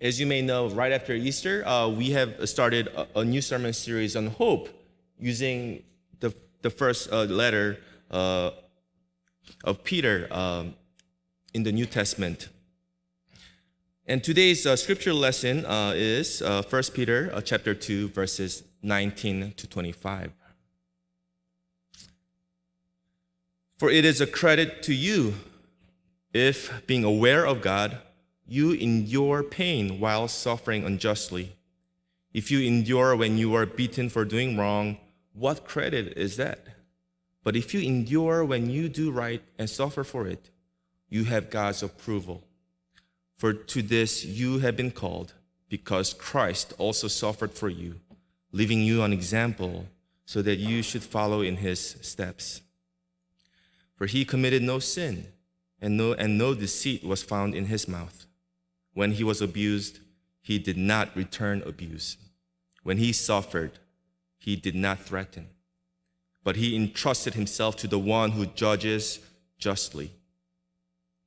[0.00, 3.72] As you may know, right after Easter, uh, we have started a, a, new sermon
[3.72, 4.68] series on hope
[5.18, 5.84] using
[6.20, 7.78] the, the first uh, letter
[8.10, 8.50] uh,
[9.62, 10.74] of Peter um,
[11.54, 12.48] in the New Testament.
[14.06, 19.54] And today's uh, scripture lesson uh, is uh, 1 Peter uh, chapter 2, verses 19
[19.56, 20.32] to 25.
[23.78, 25.34] For it is a credit to you
[26.32, 27.98] if, being aware of God,
[28.46, 31.56] you endure pain while suffering unjustly.
[32.32, 34.98] If you endure when you are beaten for doing wrong,
[35.32, 36.60] what credit is that?
[37.42, 40.50] But if you endure when you do right and suffer for it,
[41.08, 42.42] you have God's approval.
[43.36, 45.34] For to this you have been called,
[45.68, 48.00] because Christ also suffered for you,
[48.52, 49.86] leaving you an example
[50.24, 52.62] so that you should follow in his steps.
[53.94, 55.28] For he committed no sin,
[55.80, 58.26] and no, and no deceit was found in his mouth.
[58.94, 59.98] When he was abused,
[60.40, 62.16] he did not return abuse.
[62.82, 63.78] When he suffered,
[64.38, 65.48] he did not threaten,
[66.42, 69.20] but he entrusted himself to the one who judges
[69.58, 70.12] justly.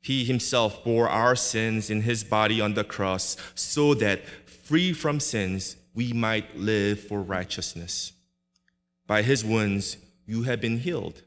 [0.02, 5.20] He himself bore our sins in his body on the cross so that, free from
[5.20, 8.14] sins, we might live for righteousness.
[9.08, 11.24] By his wounds, you have been healed,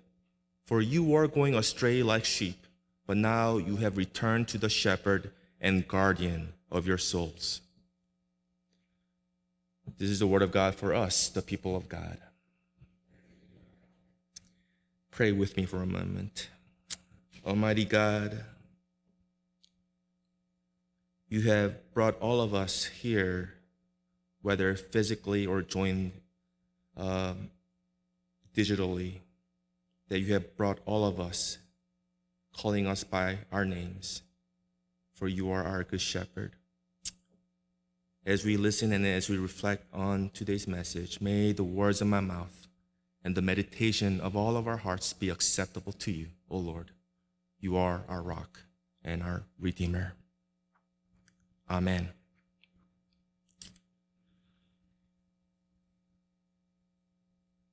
[0.64, 2.66] for you were going astray like sheep,
[3.06, 7.60] but now you have returned to the shepherd and guardian of your souls.
[9.98, 12.18] This is the word of God for us, the people of God.
[15.10, 16.48] Pray with me for a moment.
[17.44, 18.44] Almighty God,
[21.28, 23.54] you have brought all of us here,
[24.42, 26.12] whether physically or joined
[26.96, 27.34] uh,
[28.56, 29.20] digitally,
[30.08, 31.58] that you have brought all of us,
[32.56, 34.22] calling us by our names
[35.20, 36.54] for you are our good shepherd.
[38.24, 42.20] As we listen and as we reflect on today's message, may the words of my
[42.20, 42.66] mouth
[43.22, 46.92] and the meditation of all of our hearts be acceptable to you, O Lord.
[47.58, 48.62] You are our rock
[49.04, 50.14] and our Redeemer.
[51.68, 52.08] Amen.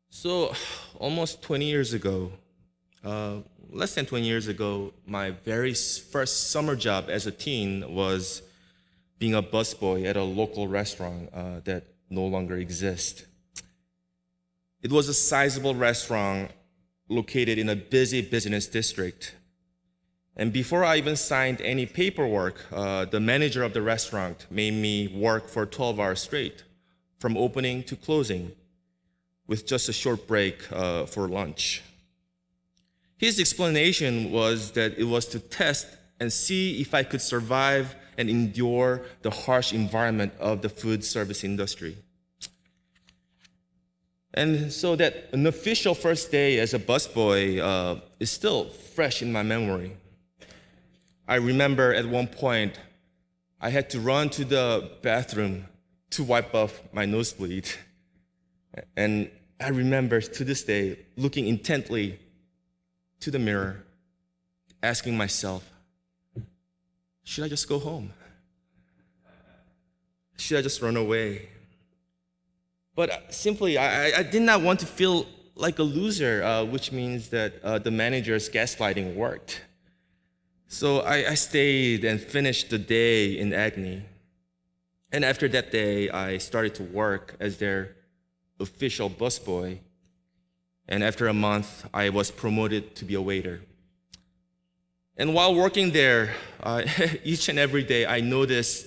[0.10, 0.54] So,
[1.00, 2.34] almost 20 years ago,
[3.06, 3.38] uh,
[3.72, 8.42] less than 20 years ago, my very first summer job as a teen was
[9.20, 13.26] being a busboy at a local restaurant uh, that no longer exists.
[14.82, 16.52] It was a sizable restaurant
[17.10, 19.36] located in a busy business district.
[20.36, 25.08] And before I even signed any paperwork, uh, the manager of the restaurant made me
[25.08, 26.64] work for 12 hours straight,
[27.20, 28.52] from opening to closing,
[29.48, 31.82] with just a short break uh, for lunch.
[33.18, 35.88] His explanation was that it was to test
[36.20, 41.44] and see if I could survive and endure the harsh environment of the food service
[41.44, 41.98] industry.
[44.34, 49.32] And so that an official first day as a busboy uh, is still fresh in
[49.32, 49.98] my memory.
[51.28, 52.80] I remember at one point
[53.60, 55.66] I had to run to the bathroom
[56.12, 57.68] to wipe off my nosebleed.
[58.96, 62.20] And I remember to this day looking intently
[63.20, 63.84] to the mirror,
[64.82, 65.64] asking myself,
[67.24, 68.14] should I just go home?
[70.38, 71.50] Should I just run away?
[72.96, 76.92] But uh, simply, I, I did not want to feel like a loser, uh, which
[76.92, 79.62] means that uh, the manager's gaslighting worked.
[80.68, 84.04] So I, I stayed and finished the day in agony.
[85.12, 87.96] And after that day, I started to work as their
[88.60, 89.80] official busboy
[90.88, 93.62] and after a month, I was promoted to be a waiter.
[95.18, 96.84] And while working there, uh,
[97.24, 98.86] each and every day, I noticed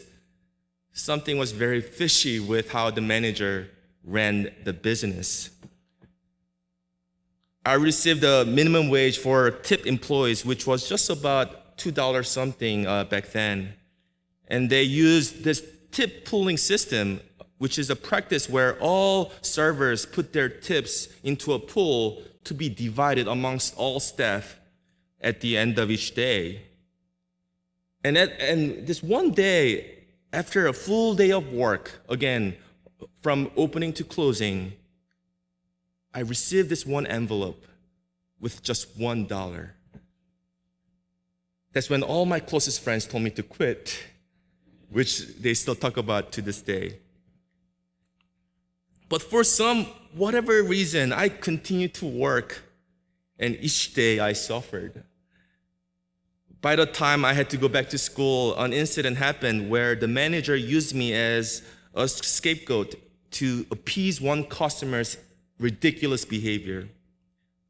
[0.93, 3.69] something was very fishy with how the manager
[4.05, 5.51] ran the business.
[7.65, 13.05] I received a minimum wage for tip employees, which was just about $2 something uh,
[13.05, 13.75] back then.
[14.49, 17.21] And they used this tip pooling system
[17.61, 22.71] which is a practice where all servers put their tips into a pool to be
[22.71, 24.59] divided amongst all staff
[25.21, 26.63] at the end of each day.
[28.03, 32.57] And, at, and this one day, after a full day of work, again,
[33.21, 34.73] from opening to closing,
[36.15, 37.67] I received this one envelope
[38.41, 39.75] with just one dollar.
[41.75, 44.03] That's when all my closest friends told me to quit,
[44.89, 47.01] which they still talk about to this day.
[49.11, 52.63] But for some, whatever reason, I continued to work,
[53.41, 55.03] and each day I suffered.
[56.63, 60.07] By the time I had to go back to school, an incident happened where the
[60.07, 61.63] manager used me as
[61.93, 62.95] a scapegoat
[63.33, 65.17] to appease one customer's
[65.59, 66.89] ridiculous behavior.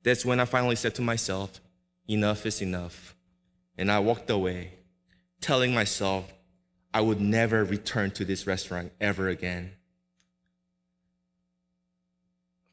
[0.02, 1.58] That's when I finally said to myself,
[2.06, 3.14] enough is enough.
[3.78, 4.74] And I walked away,
[5.40, 6.30] telling myself
[6.92, 9.70] I would never return to this restaurant ever again.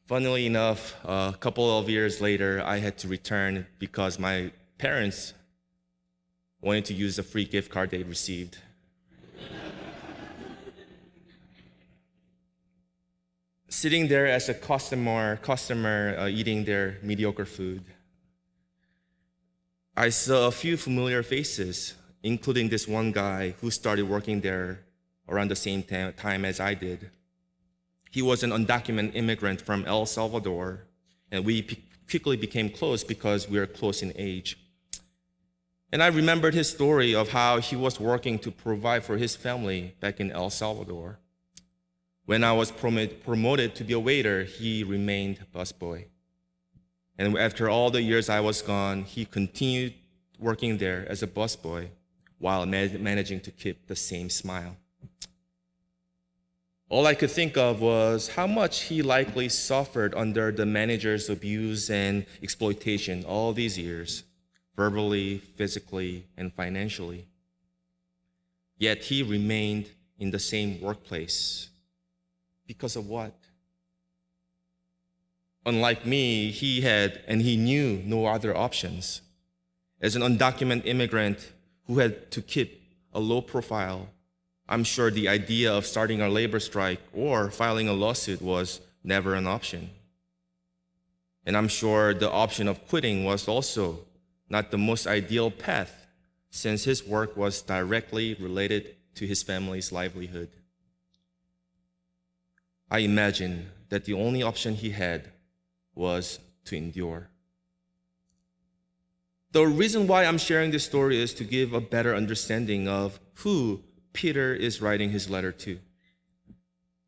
[0.08, 5.34] Funnily enough, a couple of years later, I had to return because my parents
[6.62, 8.56] wanted to use a free gift card they received.
[13.68, 17.84] Sitting there as a customer, customer uh, eating their mediocre food,
[19.94, 24.86] I saw a few familiar faces, including this one guy who started working there
[25.28, 27.10] around the same time as I did.
[28.10, 30.84] He was an undocumented immigrant from El Salvador,
[31.30, 31.62] and we
[32.08, 34.58] quickly became close because we were close in age.
[35.92, 39.94] And I remembered his story of how he was working to provide for his family
[40.00, 41.18] back in El Salvador.
[42.26, 46.06] When I was promoted to be a waiter, he remained busboy.
[47.16, 49.94] And after all the years I was gone, he continued
[50.38, 51.88] working there as a busboy
[52.38, 54.76] while managing to keep the same smile.
[56.90, 61.90] All I could think of was how much he likely suffered under the manager's abuse
[61.90, 64.24] and exploitation all these years,
[64.74, 67.26] verbally, physically, and financially.
[68.78, 71.68] Yet he remained in the same workplace.
[72.66, 73.34] Because of what?
[75.66, 79.20] Unlike me, he had and he knew no other options.
[80.00, 81.52] As an undocumented immigrant
[81.86, 82.82] who had to keep
[83.12, 84.08] a low profile,
[84.68, 89.34] I'm sure the idea of starting a labor strike or filing a lawsuit was never
[89.34, 89.90] an option.
[91.46, 94.00] And I'm sure the option of quitting was also
[94.50, 96.06] not the most ideal path
[96.50, 100.50] since his work was directly related to his family's livelihood.
[102.90, 105.30] I imagine that the only option he had
[105.94, 107.30] was to endure.
[109.52, 113.82] The reason why I'm sharing this story is to give a better understanding of who
[114.12, 115.78] Peter is writing his letter to.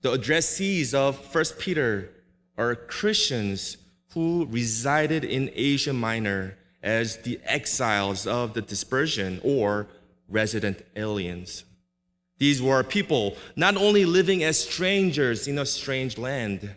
[0.02, 2.10] The addressees of 1 Peter
[2.56, 3.76] are Christians
[4.12, 9.88] who resided in Asia Minor as the exiles of the dispersion or
[10.28, 11.64] resident aliens.
[12.38, 16.74] These were people not only living as strangers in a strange land,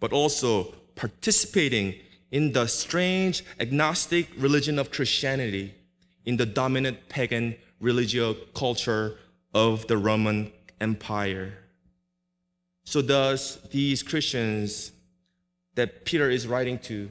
[0.00, 1.94] but also participating
[2.32, 5.74] in the strange agnostic religion of Christianity
[6.24, 9.16] in the dominant pagan religio culture
[9.56, 11.54] of the Roman Empire.
[12.84, 14.92] So, thus, these Christians
[15.76, 17.08] that Peter is writing to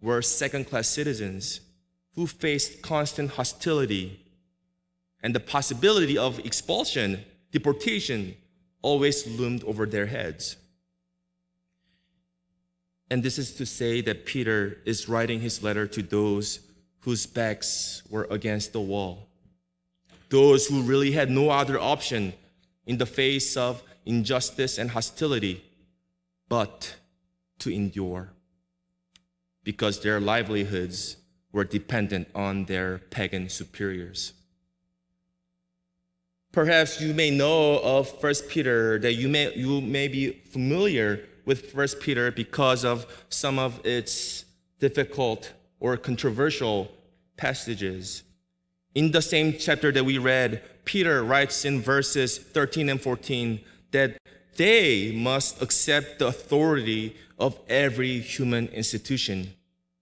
[0.00, 1.60] were second class citizens
[2.14, 4.20] who faced constant hostility
[5.20, 8.36] and the possibility of expulsion, deportation,
[8.80, 10.56] always loomed over their heads.
[13.10, 16.60] And this is to say that Peter is writing his letter to those
[17.00, 19.28] whose backs were against the wall,
[20.30, 22.32] those who really had no other option
[22.86, 25.64] in the face of injustice and hostility
[26.48, 26.96] but
[27.58, 28.30] to endure
[29.62, 31.16] because their livelihoods
[31.52, 34.32] were dependent on their pagan superiors.
[36.52, 41.72] Perhaps you may know of First Peter that you may, you may be familiar with
[41.72, 44.44] First Peter because of some of its
[44.78, 46.90] difficult or controversial
[47.36, 48.22] passages.
[48.94, 53.60] In the same chapter that we read, Peter writes in verses 13 and 14
[53.90, 54.16] that
[54.56, 59.52] they must accept the authority of every human institution,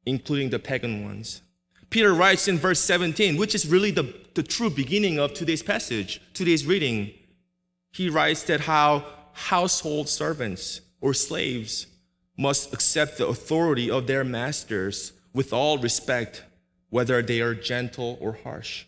[0.04, 1.40] including the pagan ones.
[1.88, 6.20] Peter writes in verse 17, which is really the, the true beginning of today's passage,
[6.34, 7.12] today's reading.
[7.92, 11.87] He writes that how household servants or slaves
[12.37, 16.44] must accept the authority of their masters with all respect,
[16.92, 18.84] whether they are gentle or harsh.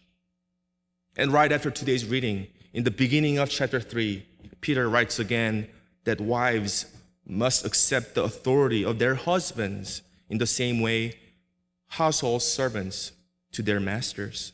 [1.17, 4.27] And right after today's reading, in the beginning of chapter 3,
[4.61, 5.69] Peter writes again
[6.05, 6.85] that wives
[7.27, 11.15] must accept the authority of their husbands in the same way
[11.87, 13.13] household servants
[13.53, 14.53] to their masters.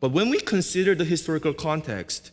[0.00, 2.30] But when we consider the historical context,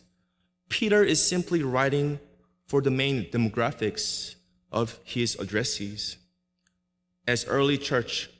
[0.70, 2.20] Peter is simply writing
[2.66, 4.36] for the main demographics
[4.72, 6.16] of his addressees.
[7.26, 8.30] As early church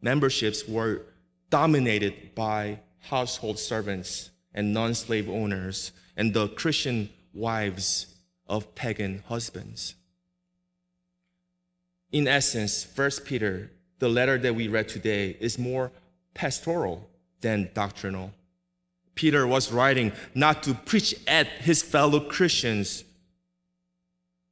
[0.00, 1.02] memberships were
[1.50, 8.14] dominated by household servants and non slave owners and the Christian wives
[8.46, 9.94] of pagan husbands.
[12.12, 15.92] In essence, 1 Peter, the letter that we read today, is more
[16.34, 17.08] pastoral
[17.40, 18.32] than doctrinal.
[19.14, 23.04] Peter was writing not to preach at his fellow Christians,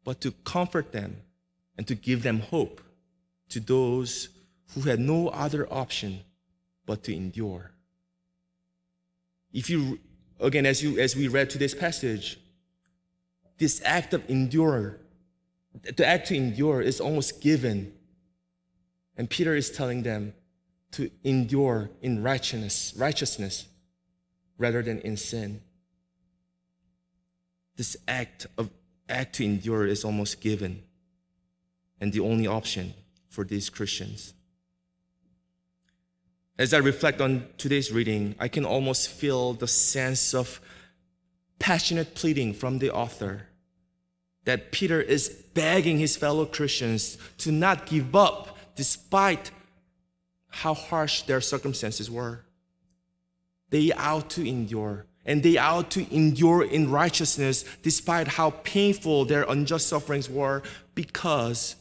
[0.05, 1.17] but to comfort them
[1.77, 2.81] and to give them hope
[3.49, 4.29] to those
[4.75, 6.21] who had no other option
[6.87, 7.73] but to endure.
[9.53, 9.99] If you,
[10.41, 12.39] again, as, you, as we read today's passage,
[13.59, 14.99] this act of endure,
[15.97, 17.93] the act to endure is almost given.
[19.17, 20.35] And Peter is telling them
[20.93, 23.67] to endure in righteousness, righteousness
[24.59, 25.61] rather than in sin.
[27.77, 28.71] This act of
[29.09, 30.83] act to endure is almost given
[32.01, 32.95] and the only option
[33.29, 34.35] for these Christians.
[36.59, 40.61] As I reflect on today's reading, I can almost feel the sense of
[41.61, 43.47] passionate pleading from the author
[44.45, 49.53] that Peter is begging his fellow Christians to not give up despite
[50.49, 52.45] how harsh their circumstances were.
[53.71, 59.45] They ought to endure, and they ought to endure in righteousness despite how painful their
[59.45, 60.63] unjust sufferings were
[60.97, 61.77] because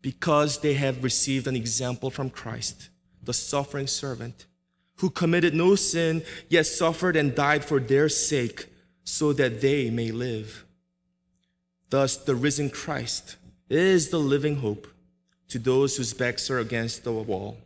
[0.00, 2.90] because they have received an example from Christ,
[3.26, 4.46] the suffering servant,
[4.96, 8.66] who committed no sin, yet suffered and died for their sake,
[9.04, 10.64] so that they may live.
[11.90, 13.36] Thus, the risen Christ
[13.68, 14.88] is the living hope
[15.48, 17.58] to those whose backs are against the wall.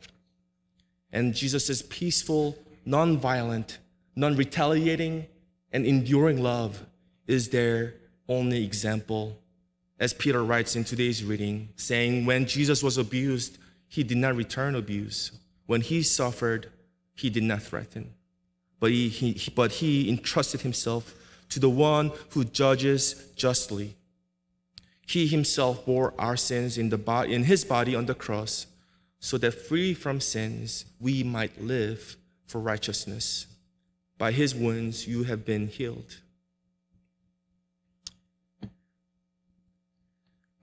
[1.13, 3.79] And Jesus' peaceful, non-violent,
[4.17, 5.27] non-retaliating,
[5.73, 6.85] and enduring love
[7.27, 7.95] is their
[8.29, 9.39] only example
[10.01, 14.75] as Peter writes in today's reading, saying, When Jesus was abused, he did not return
[14.75, 15.33] abuse.
[15.71, 16.73] When he suffered,
[17.15, 18.15] he did not threaten.
[18.81, 21.15] But he, he, but he entrusted himself
[21.49, 23.95] to the one who judges justly.
[25.07, 26.99] He himself bore our sins in, the
[27.29, 28.67] in his body on the cross,
[29.21, 32.17] so that free from sins, we might live
[32.49, 33.47] for righteousness.
[34.19, 36.17] By his wounds, you have been healed.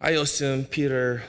[0.02, 1.24] I assume Peter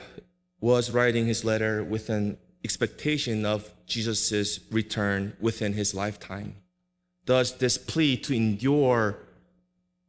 [0.60, 6.56] was writing his letter with an expectation of Jesus' return within his lifetime.
[7.24, 9.18] Thus, this plea to endure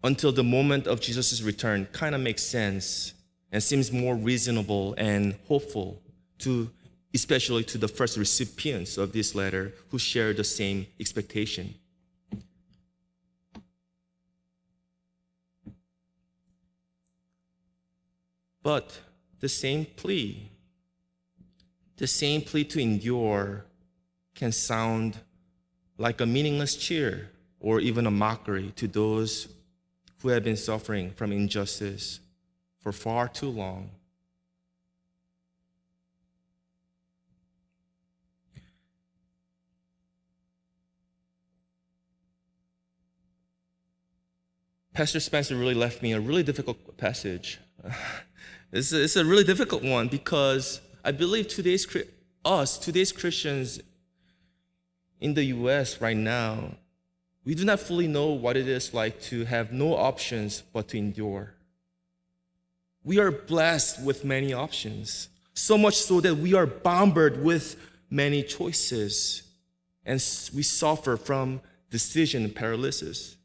[0.03, 3.13] until the moment of Jesus' return kind of makes sense
[3.51, 6.01] and seems more reasonable and hopeful
[6.39, 6.69] to
[7.13, 11.73] especially to the first recipients of this letter who share the same expectation.
[18.61, 18.99] But
[19.39, 20.51] the same plea,
[21.99, 23.65] the same plea to endure
[24.33, 25.17] can sound
[25.97, 27.29] like a meaningless cheer
[27.59, 29.49] or even a mockery to those
[30.21, 32.21] who have been suffering from injustice
[32.79, 33.89] for far too long.
[44.93, 47.59] Pastor Spencer really left me a really difficult passage.
[48.71, 51.87] It's a, it's a really difficult one because I believe today's
[52.43, 53.79] us, today's Christians
[55.21, 56.75] in the US right now,
[57.45, 60.97] we do not fully know what it is like to have no options but to
[60.97, 61.55] endure.
[63.03, 67.77] We are blessed with many options, so much so that we are bombarded with
[68.09, 69.43] many choices
[70.05, 70.15] and
[70.53, 73.37] we suffer from decision paralysis.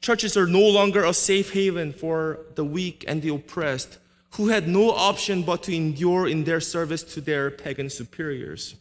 [0.00, 3.98] Churches are no longer a safe haven for the weak and the oppressed,
[4.34, 8.76] who had no option but to endure in their service to their pagan superiors.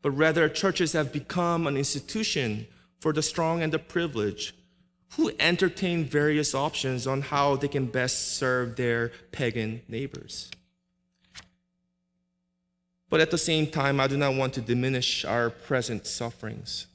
[0.00, 2.66] But rather, churches have become an institution
[3.00, 4.54] for the strong and the privileged
[5.16, 10.50] who entertain various options on how they can best serve their pagan neighbors.
[13.10, 16.86] But at the same time, I do not want to diminish our present sufferings.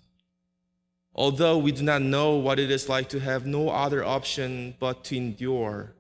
[1.16, 5.04] Although we do not know what it is like to have no other option but
[5.06, 5.94] to endure,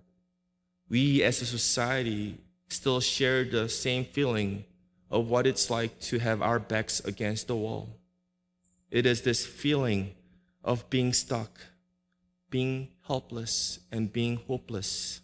[0.93, 4.63] we as a society still share the same feeling
[5.09, 7.89] of what it's like to have our backs against the wall.
[8.91, 10.13] It is this feeling
[10.63, 11.49] of being stuck,
[12.51, 15.21] being helpless, and being hopeless,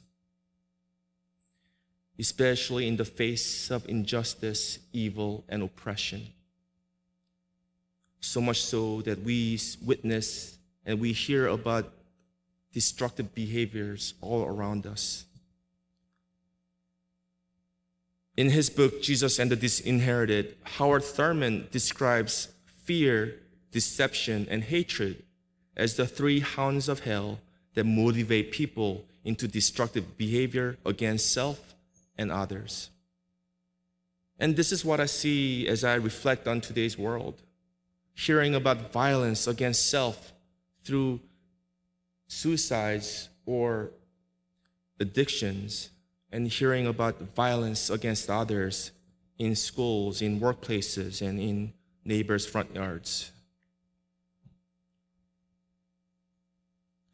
[2.17, 6.33] especially in the face of injustice, evil, and oppression.
[8.21, 11.93] So much so that we witness and we hear about
[12.73, 15.25] destructive behaviors all around us.
[18.39, 22.48] In his book, Jesus and the Disinherited, Howard Thurman describes
[22.86, 23.36] fear,
[23.69, 25.24] deception, and hatred
[25.75, 27.39] as the three hounds of hell
[27.74, 31.75] that motivate people into destructive behavior against self
[32.17, 32.91] and others.
[34.39, 37.43] And this is what I see as I reflect on today's world.
[38.13, 40.31] Hearing about violence against self
[40.86, 41.19] through
[42.29, 43.91] suicides or
[44.98, 45.89] addictions,
[46.31, 48.91] and hearing about violence against others
[49.38, 51.74] in schools, in workplaces, and in
[52.05, 53.31] neighbors' front yards.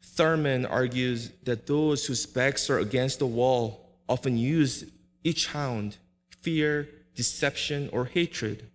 [0.02, 4.84] Thurman argues that those whose backs are against the wall often use
[5.24, 5.96] each hound,
[6.40, 8.68] fear, deception, or hatred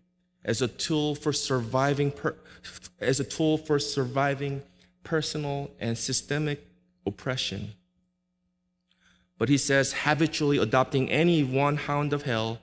[0.44, 2.36] as a tool for surviving per,
[3.00, 4.62] as a tool for surviving
[5.04, 6.66] personal and systemic
[7.06, 7.74] oppression.
[9.42, 12.60] But he says habitually adopting any one hound of hell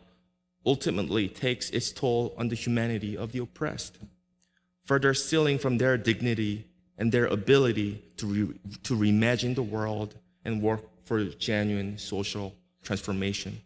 [0.64, 3.98] ultimately takes its toll on the humanity of the oppressed,
[4.84, 10.62] further stealing from their dignity and their ability to, re- to reimagine the world and
[10.62, 12.54] work for genuine social
[12.84, 13.60] transformation.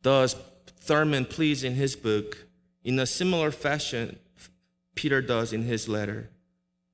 [0.00, 0.34] Thus,
[0.78, 2.46] Thurman pleads in his book,
[2.82, 4.18] in a similar fashion,
[4.94, 6.30] Peter does in his letter,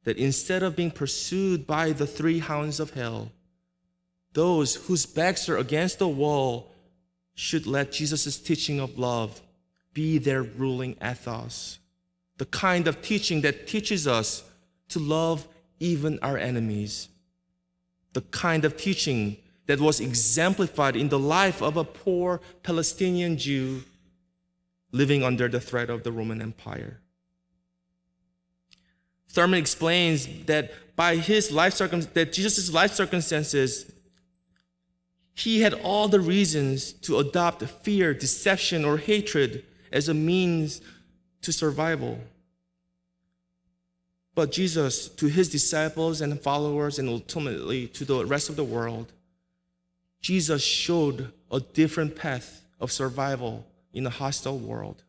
[0.03, 3.31] that instead of being pursued by the three hounds of hell,
[4.37, 6.71] those whose backs are against the wall
[7.35, 9.41] should let Jesus' teaching of love
[9.93, 11.79] be their ruling ethos
[12.39, 14.45] the kind of teaching that teaches us
[14.89, 15.49] to love
[15.81, 17.09] even our enemies,
[18.13, 23.83] the kind of teaching that was exemplified in the life of a poor Palestinian Jew
[24.93, 27.01] living under the threat of the Roman Empire.
[29.29, 33.93] Thurman explains that by his life circum- that Jesus' life circumstances,
[35.37, 40.81] he had all the reasons to adopt fear, deception, or hatred as a means
[41.43, 42.19] to survival.
[44.35, 49.13] But Jesus, to his disciples and followers, and ultimately to the rest of the world,
[50.23, 55.05] Jesus showed a different path of survival in a hostile world,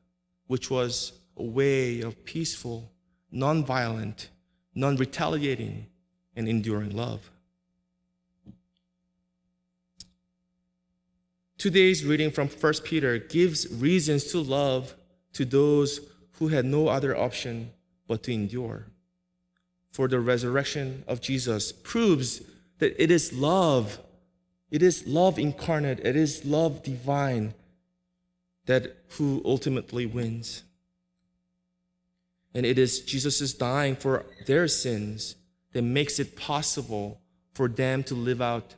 [0.48, 2.92] which was a way of peaceful,
[3.32, 4.30] non-violent,
[4.76, 5.88] non-retaliating,
[6.36, 7.32] and enduring love.
[11.58, 14.94] Today's reading from 1 Peter gives reasons to love
[15.34, 16.02] to those
[16.34, 17.72] who had no other option
[18.08, 18.86] but to endure.
[19.92, 22.44] For the resurrection of Jesus proves
[22.78, 24.00] that it is love,
[24.70, 27.56] it is love incarnate, it is love divine
[28.68, 30.62] that who ultimately wins.
[32.54, 35.36] And it is Jesus' dying for their sins
[35.74, 37.20] that makes it possible
[37.54, 38.76] for them to live out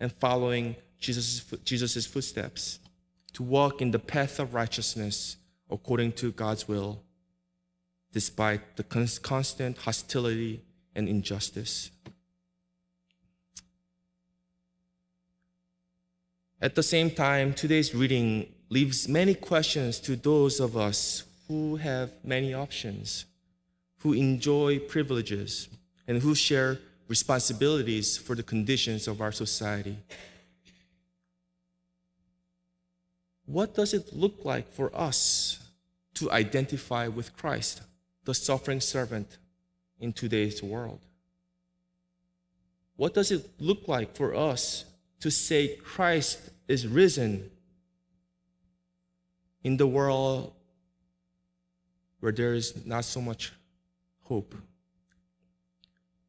[0.00, 2.78] and following Jesus' Jesus's footsteps,
[3.34, 5.36] to walk in the path of righteousness
[5.70, 7.02] according to God's will,
[8.10, 10.62] despite the constant hostility
[10.94, 11.90] and injustice.
[16.62, 22.12] At the same time, today's reading leaves many questions to those of us who have
[22.24, 23.26] many options,
[23.98, 25.68] who enjoy privileges,
[26.08, 29.98] and who share responsibilities for the conditions of our society.
[33.46, 35.58] What does it look like for us
[36.14, 37.82] to identify with Christ,
[38.24, 39.38] the suffering servant,
[40.00, 41.00] in today's world?
[42.96, 44.84] What does it look like for us
[45.20, 47.50] to say Christ is risen
[49.62, 50.52] in the world
[52.20, 53.52] where there is not so much
[54.22, 54.54] hope?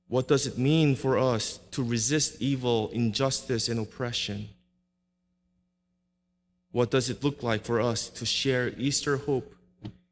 [0.08, 4.50] What does it mean for us to resist evil, injustice, and oppression?
[6.76, 9.56] What does it look like for us to share Easter hope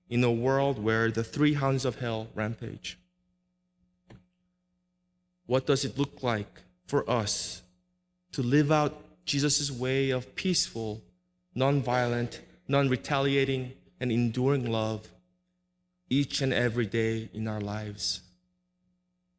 [0.10, 2.98] in a world where the three hounds of hell rampage?
[5.46, 7.64] What does it look like for us
[8.32, 8.94] to live out
[9.26, 11.02] Jesus' way of peaceful,
[11.54, 15.10] non-violent, non-retaliating, and enduring love
[16.10, 18.22] each and every day in our lives?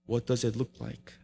[0.05, 1.15] What does it look like?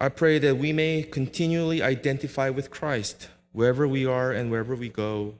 [0.00, 4.88] I pray that we may continually identify with Christ wherever we are and wherever we
[4.88, 5.34] go,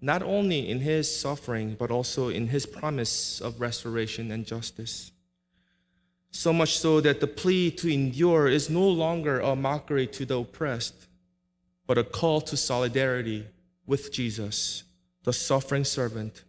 [0.00, 5.12] not only in his suffering, but also in his promise of restoration and justice.
[6.32, 10.40] So much so that the plea to endure is no longer a mockery to the
[10.40, 11.06] oppressed,
[11.86, 13.46] but a call to solidarity
[13.86, 14.82] with Jesus,
[15.22, 16.42] the suffering servant,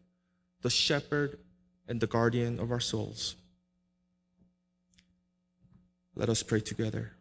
[0.63, 1.37] the shepherd,
[1.87, 3.35] and the guardian of our souls.
[6.15, 7.16] Let us pray together.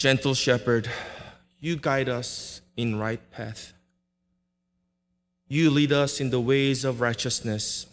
[0.00, 0.90] Gentle shepherd,
[1.58, 3.74] you guide us in right path.
[5.46, 7.84] You lead us in the ways of righteousness,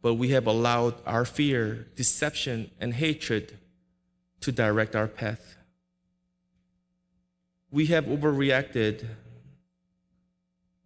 [0.00, 3.58] but we have allowed our fear, deception, and hatred
[4.40, 5.56] to direct our path.
[7.70, 9.06] We have overreacted.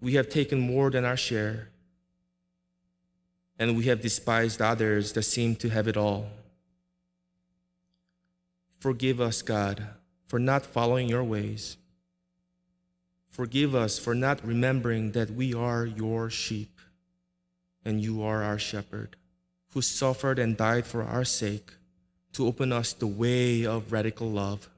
[0.00, 1.68] We have taken more than our share.
[3.56, 6.26] And we have despised others that seem to have it all.
[8.80, 9.88] Forgive us, God,
[10.26, 11.76] for not following your ways.
[13.28, 16.80] Forgive us for not remembering that we are your sheep
[17.84, 19.16] and you are our shepherd,
[19.74, 21.74] who suffered and died for our sake
[22.32, 24.70] to open us the way of radical love.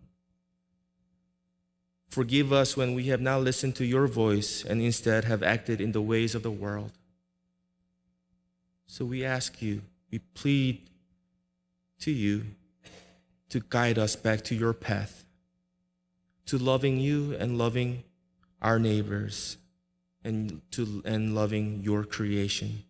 [2.09, 5.93] Forgive us when we have not listened to your voice and instead have acted in
[5.93, 6.91] the ways of the world.
[8.87, 10.83] So we ask you, we plead
[12.01, 12.47] to you
[13.53, 15.27] to guide us back to your path,
[16.47, 18.03] to loving you and loving
[18.63, 19.59] our neighbors,
[20.25, 22.83] and, to, and loving your creation.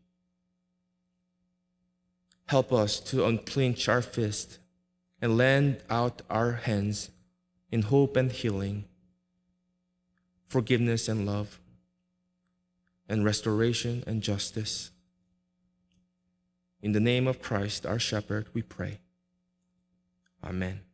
[2.47, 4.61] Help us to unclench our fist
[5.21, 7.11] and lend out our hands
[7.73, 8.85] in hope and healing,
[10.47, 11.59] forgiveness and love,
[13.09, 14.93] and restoration and justice.
[16.81, 19.01] In the name of Christ, our shepherd, we pray.
[20.43, 20.92] Amen.